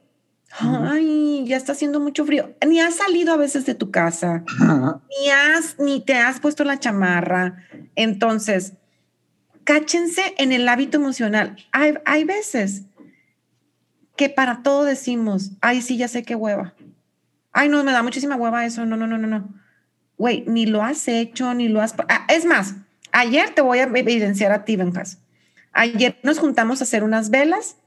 [0.60, 2.56] Ay, ya está haciendo mucho frío.
[2.66, 6.80] Ni has salido a veces de tu casa, ni has, ni te has puesto la
[6.80, 7.58] chamarra.
[7.96, 8.74] Entonces,
[9.64, 11.58] cáchense en el hábito emocional.
[11.72, 12.84] Hay, hay veces
[14.16, 16.74] que para todo decimos, ay, sí, ya sé qué hueva.
[17.52, 18.86] Ay, no, me da muchísima hueva eso.
[18.86, 19.50] No, no, no, no, no.
[20.18, 21.96] Güey, ni lo has hecho, ni lo has.
[22.10, 22.76] Ah, es más,
[23.12, 25.20] ayer te voy a evidenciar a ti, Benjas.
[25.72, 27.78] Ayer nos juntamos a hacer unas velas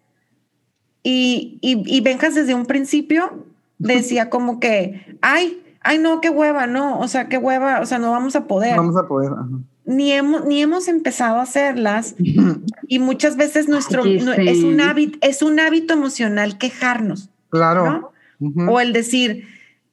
[1.02, 3.46] y, y, Benjas desde un principio
[3.78, 8.00] decía como que, ay, ay, no, qué hueva, no, o sea, qué hueva, o sea,
[8.00, 8.76] no vamos a poder.
[8.76, 9.30] Vamos a poder.
[9.86, 12.16] Ni hemos, ni hemos empezado a hacerlas
[12.88, 17.30] y muchas veces nuestro es, un hábito, es un hábito emocional quejarnos.
[17.48, 18.12] Claro.
[18.68, 19.46] O el decir,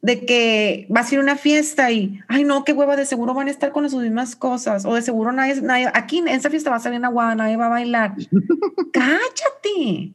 [0.04, 3.34] de que vas a ir a una fiesta y, ay, no, qué hueva, de seguro
[3.34, 6.50] van a estar con las mismas cosas, o de seguro nadie, nadie aquí en esa
[6.50, 8.14] fiesta va a salir una guada, nadie va a bailar.
[8.92, 10.14] Cállate,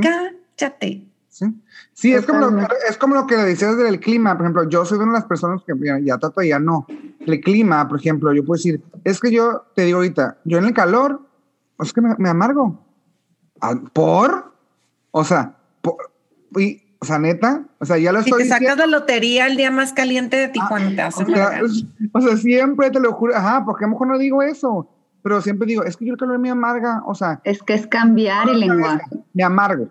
[0.00, 1.02] cállate.
[1.38, 1.54] Sí,
[1.92, 4.36] sí es, como lo, es como lo que decías del clima.
[4.36, 5.72] Por ejemplo, yo soy una de las personas que
[6.04, 6.86] ya, trato ya no.
[7.20, 10.64] El clima, por ejemplo, yo puedo decir, es que yo te digo ahorita, yo en
[10.64, 11.20] el calor,
[11.78, 12.84] es que me, me amargo.
[13.60, 14.52] Ah, ¿Por?
[15.12, 15.96] O sea, por,
[16.56, 18.42] y o sea, neta, o sea, ya lo estoy.
[18.42, 21.60] Si te sacas la lotería el día más caliente de Tijuana, te hace o sea,
[22.12, 24.90] o sea, siempre te lo juro, ajá, porque a lo mejor no digo eso,
[25.22, 27.40] pero siempre digo, es que yo el calor me amarga, o sea.
[27.44, 29.04] Es que es cambiar el lenguaje.
[29.32, 29.88] Me amargo.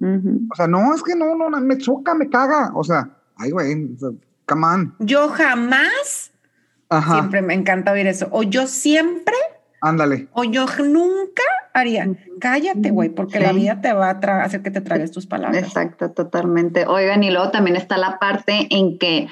[0.00, 3.96] O sea, no, es que no, no, me choca, me caga, o sea, ay, güey,
[4.46, 4.94] come on.
[4.98, 6.32] Yo jamás,
[6.88, 7.14] ajá.
[7.14, 9.34] siempre me encanta oír eso, o yo siempre.
[9.82, 10.28] Ándale.
[10.32, 11.42] O yo nunca
[11.74, 12.08] haría,
[12.40, 15.62] cállate, güey, porque la vida te va a hacer que te tragues tus palabras.
[15.62, 16.86] Exacto, totalmente.
[16.86, 19.28] Oigan, y luego también está la parte en que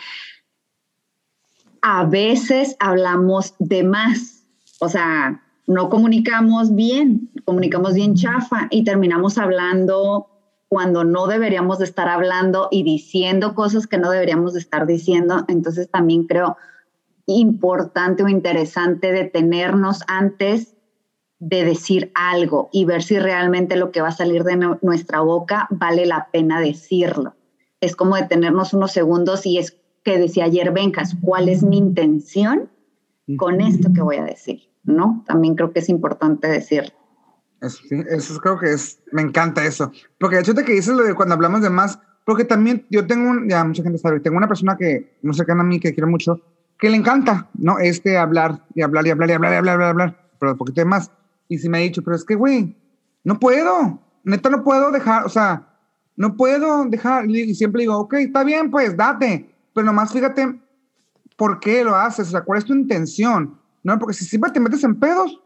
[1.80, 4.42] a veces hablamos de más,
[4.80, 10.28] o sea, no comunicamos bien, comunicamos bien chafa y terminamos hablando
[10.68, 15.44] cuando no deberíamos de estar hablando y diciendo cosas que no deberíamos de estar diciendo.
[15.48, 16.56] Entonces también creo
[17.26, 20.74] importante o interesante detenernos antes
[21.38, 25.68] de decir algo y ver si realmente lo que va a salir de nuestra boca
[25.70, 27.34] vale la pena decirlo.
[27.80, 32.70] Es como detenernos unos segundos y es que decía ayer Bencas, ¿cuál es mi intención
[33.36, 34.68] con esto que voy a decir?
[34.82, 35.22] ¿No?
[35.26, 36.97] También creo que es importante decirlo.
[37.60, 39.90] Eso, eso creo que es, me encanta eso.
[40.18, 43.06] Porque de hecho te que dices lo de cuando hablamos de más, porque también yo
[43.06, 45.94] tengo, un, ya mucha gente sabe, tengo una persona que no cercana a mí, que
[45.94, 46.40] quiero mucho,
[46.78, 47.78] que le encanta, ¿no?
[47.78, 50.80] Este hablar y hablar y hablar y hablar y hablar y hablar, pero un poquito
[50.80, 51.10] de más.
[51.48, 52.76] Y si me ha dicho, pero es que, güey,
[53.24, 55.66] no puedo, neta no puedo dejar, o sea,
[56.16, 60.60] no puedo dejar, y siempre digo, ok, está bien, pues date, pero nomás fíjate
[61.36, 63.98] por qué lo haces, o sea, cuál es tu intención, ¿no?
[63.98, 65.40] Porque si siempre te metes en pedos,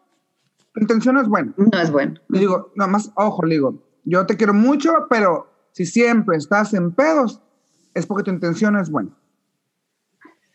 [0.75, 1.53] tu intención no es buena.
[1.57, 2.15] No es bueno.
[2.31, 6.93] Y digo, nomás, ojo, le digo, yo te quiero mucho, pero si siempre estás en
[6.93, 7.43] pedos,
[7.95, 9.11] es porque tu intención no es buena.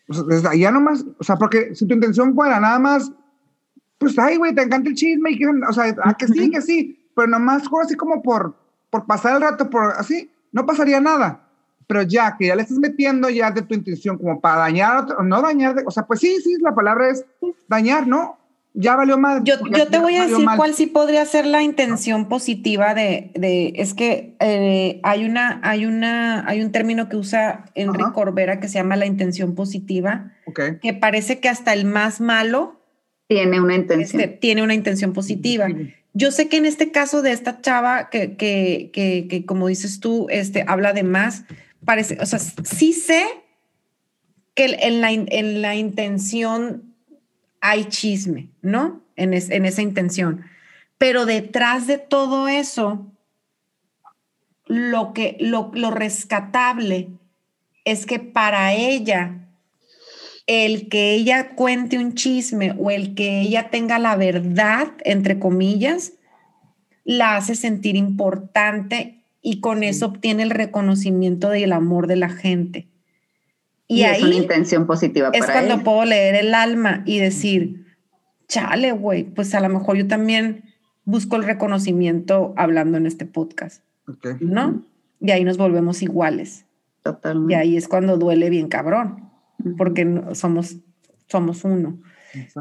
[0.10, 3.12] O sea, desde allá nomás, o sea, porque si tu intención fuera nada más
[3.98, 6.62] pues, ay, güey, te encanta el chisme, y que, o sea, a que sí, que
[6.62, 8.56] sí, pero nomás así como por,
[8.90, 11.44] por pasar el rato, por así, no pasaría nada.
[11.88, 15.42] Pero ya que ya le estás metiendo ya de tu intención como para dañar, no
[15.42, 17.26] dañar, o sea, pues sí, sí, la palabra es
[17.68, 18.38] dañar, ¿no?
[18.80, 19.44] Ya valió mal.
[19.44, 23.74] Yo, yo te voy a decir cuál sí podría ser la intención positiva de, de
[23.76, 28.68] es que eh, hay una, hay una, hay un término que usa Enrique Corbera que
[28.68, 30.78] se llama la intención positiva, okay.
[30.80, 32.80] que parece que hasta el más malo
[33.28, 34.22] tiene una intención.
[34.22, 35.68] Este, tiene una intención positiva.
[36.14, 40.28] Yo sé que en este caso de esta chava que, que, que, como dices tú,
[40.30, 41.46] este, habla de más,
[41.84, 43.24] parece, o sea, sí sé
[44.54, 46.87] que en la, en la intención
[47.70, 49.02] hay chisme, ¿no?
[49.16, 50.46] En, en esa intención.
[50.98, 53.06] Pero detrás de todo eso,
[54.66, 57.10] lo, que, lo, lo rescatable
[57.86, 59.48] es que para ella
[60.48, 66.14] el que ella cuente un chisme o el que ella tenga la verdad, entre comillas,
[67.04, 72.30] la hace sentir importante y con eso obtiene el reconocimiento y el amor de la
[72.30, 72.88] gente.
[73.88, 77.86] Y, ahí es una intención positiva es cuando puedo leer el alma y decir,
[78.48, 80.64] chale, güey, pues a lo mejor yo también
[81.06, 83.84] busco el reconocimiento hablando en este podcast.
[84.42, 84.84] ¿No?
[85.22, 86.66] Y ahí nos volvemos iguales.
[87.02, 87.54] Totalmente.
[87.54, 89.28] Y ahí es cuando duele bien cabrón
[89.78, 90.78] porque somos,
[91.28, 92.00] somos uno.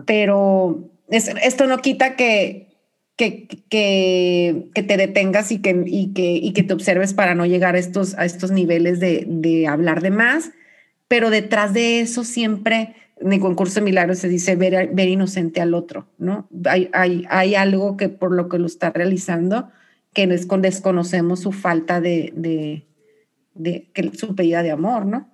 [0.07, 2.75] Pero esto no quita que,
[3.17, 7.47] que, que, que, te detengas y que, y, que, y que te observes para no
[7.47, 10.53] llegar a estos, a estos niveles de, de hablar de más,
[11.09, 15.61] pero detrás de eso siempre, en el concurso de milagros se dice ver, ver inocente
[15.61, 16.49] al otro, ¿no?
[16.67, 19.71] Hay, hay, hay algo que por lo que lo está realizando,
[20.13, 22.87] que desconocemos su falta de, de,
[23.55, 25.29] de, de su pedida de amor, ¿no?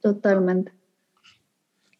[0.00, 0.72] Totalmente.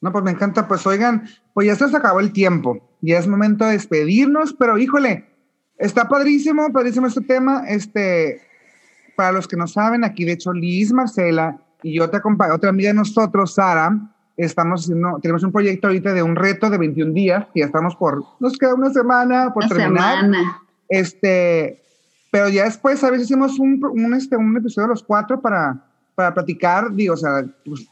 [0.00, 0.68] No, pues me encanta.
[0.68, 2.90] Pues oigan, pues ya se nos acabó el tiempo.
[3.00, 5.24] Ya es momento de despedirnos, pero híjole,
[5.78, 7.64] está padrísimo, padrísimo este tema.
[7.66, 8.42] Este,
[9.16, 12.70] para los que no saben, aquí de hecho Liz, Marcela y yo te acompaño, otra
[12.70, 13.94] amiga de nosotros, Sara,
[14.38, 17.94] estamos haciendo, tenemos un proyecto ahorita de un reto de 21 días, y ya estamos
[17.94, 20.20] por, nos queda una semana por una terminar.
[20.20, 20.62] Semana.
[20.88, 21.82] Este,
[22.30, 25.84] pero ya después, a veces hicimos un, un, este, un episodio de los cuatro para,
[26.14, 27.86] para platicar, digo, o sea, pues,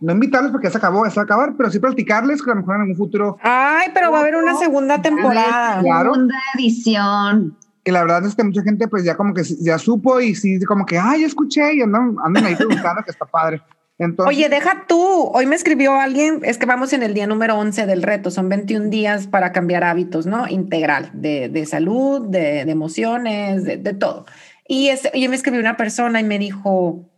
[0.00, 2.50] no invitarles porque ya se acabó, ya se va a acabar, pero sí platicarles que
[2.50, 3.36] a lo mejor en algún futuro.
[3.42, 5.80] Ay, pero va a haber una segunda temporada.
[5.82, 6.14] Claro.
[6.14, 7.56] Segunda edición.
[7.86, 10.58] Que la verdad es que mucha gente pues ya como que ya supo y sí,
[10.64, 13.62] como que, ay, escuché y andan, andan ahí preguntando que está padre.
[13.96, 15.30] Entonces, Oye, deja tú.
[15.32, 18.48] Hoy me escribió alguien, es que vamos en el día número 11 del reto, son
[18.48, 20.48] 21 días para cambiar hábitos, ¿no?
[20.48, 24.26] Integral, de, de salud, de, de emociones, de, de, todo.
[24.66, 27.08] Y es, yo me escribió una persona y me dijo,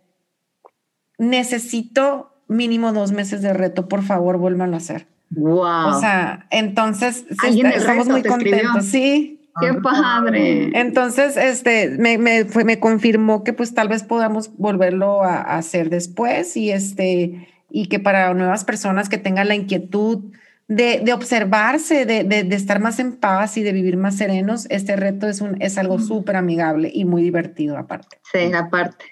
[1.16, 5.08] necesito mínimo dos meses de reto, por favor, vuélvanlo a hacer.
[5.30, 5.88] Wow.
[5.88, 9.37] O sea, entonces estamos muy contentos, sí.
[9.60, 10.70] Qué padre.
[10.78, 15.90] Entonces, este, me, me, fue, me confirmó que pues tal vez podamos volverlo a, hacer
[15.90, 20.24] después y este, y que para nuevas personas que tengan la inquietud
[20.68, 24.66] de, de observarse, de, de, de, estar más en paz y de vivir más serenos,
[24.70, 28.18] este reto es, un, es algo súper amigable y muy divertido aparte.
[28.32, 29.04] Sí, aparte.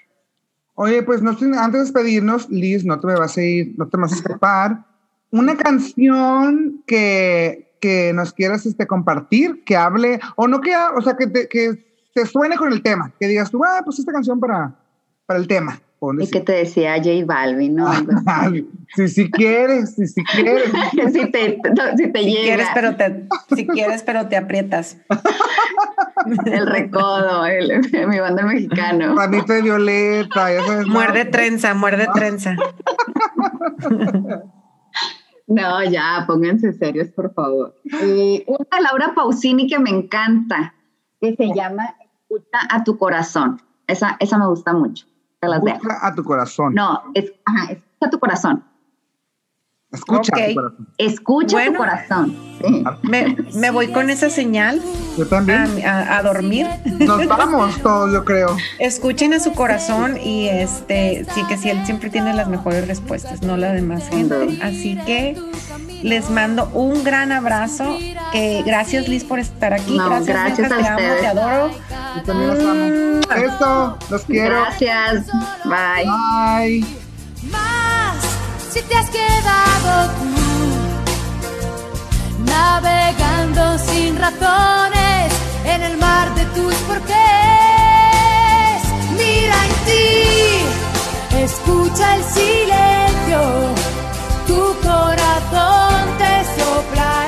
[0.79, 3.97] Oye, pues no, antes de despedirnos, Liz, no te me vas a ir, no te
[3.97, 4.85] vas a escapar.
[5.31, 11.15] Una canción que, que nos quieras este, compartir, que hable, o no que, o sea,
[11.15, 14.39] que te, que te suene con el tema, que digas tú, ah, pues esta canción
[14.39, 14.75] para,
[15.25, 15.79] para el tema.
[16.19, 17.91] Y que te decía J Balvin, ¿no?
[18.95, 20.71] si, si quieres, si, si quieres.
[21.11, 21.59] si te,
[21.97, 24.97] si te si Quieres, pero te, si quieres, pero te aprietas.
[26.45, 29.15] el recodo, el, mi banda mexicano.
[29.15, 30.85] Ramito de violeta, ya sabes.
[30.85, 32.55] Muerde trenza, muerde trenza.
[35.47, 37.73] No, ya, pónganse serios, por favor.
[38.01, 40.73] Eh, una Laura Pausini que me encanta,
[41.21, 43.61] que se llama Escucha a tu corazón.
[43.87, 45.05] Esa, esa me gusta mucho.
[45.39, 45.77] Te las dejo.
[45.77, 46.73] Escucha a tu corazón.
[46.73, 48.63] No, es, ajá, escucha a tu corazón.
[49.97, 50.47] Escucha a Ok.
[50.47, 50.87] tu corazón.
[50.97, 51.71] Escucha Bueno.
[51.71, 52.35] tu corazón.
[52.65, 52.83] Sí.
[53.03, 54.81] Me, me voy con esa señal
[55.15, 55.85] Yo a, también.
[55.85, 56.65] a- a dormir.
[56.85, 58.57] Nos vamos todos, yo creo.
[58.79, 63.43] Escuchen a su corazón y este sí que sí él siempre tiene las mejores respuestas,
[63.43, 64.59] no la demás gente.
[64.63, 65.37] Así que
[66.01, 67.95] les mando un gran abrazo.
[68.31, 69.95] Que gracias Liz por estar aquí.
[69.95, 71.19] No, gracias, gracias a te amo, ustedes.
[71.21, 71.71] te adoro.
[72.15, 73.45] Yo también los amo.
[73.45, 74.55] Eso, los quiero.
[74.61, 75.27] Gracias.
[75.65, 76.81] Bye.
[76.81, 77.67] Bye
[78.77, 80.33] si te has quedado tú
[82.45, 85.33] navegando sin razones
[85.65, 87.17] en el mar de tus porqués.
[89.21, 90.09] Mira en ti,
[91.45, 93.41] escucha el silencio,
[94.47, 97.26] tu corazón te sopla.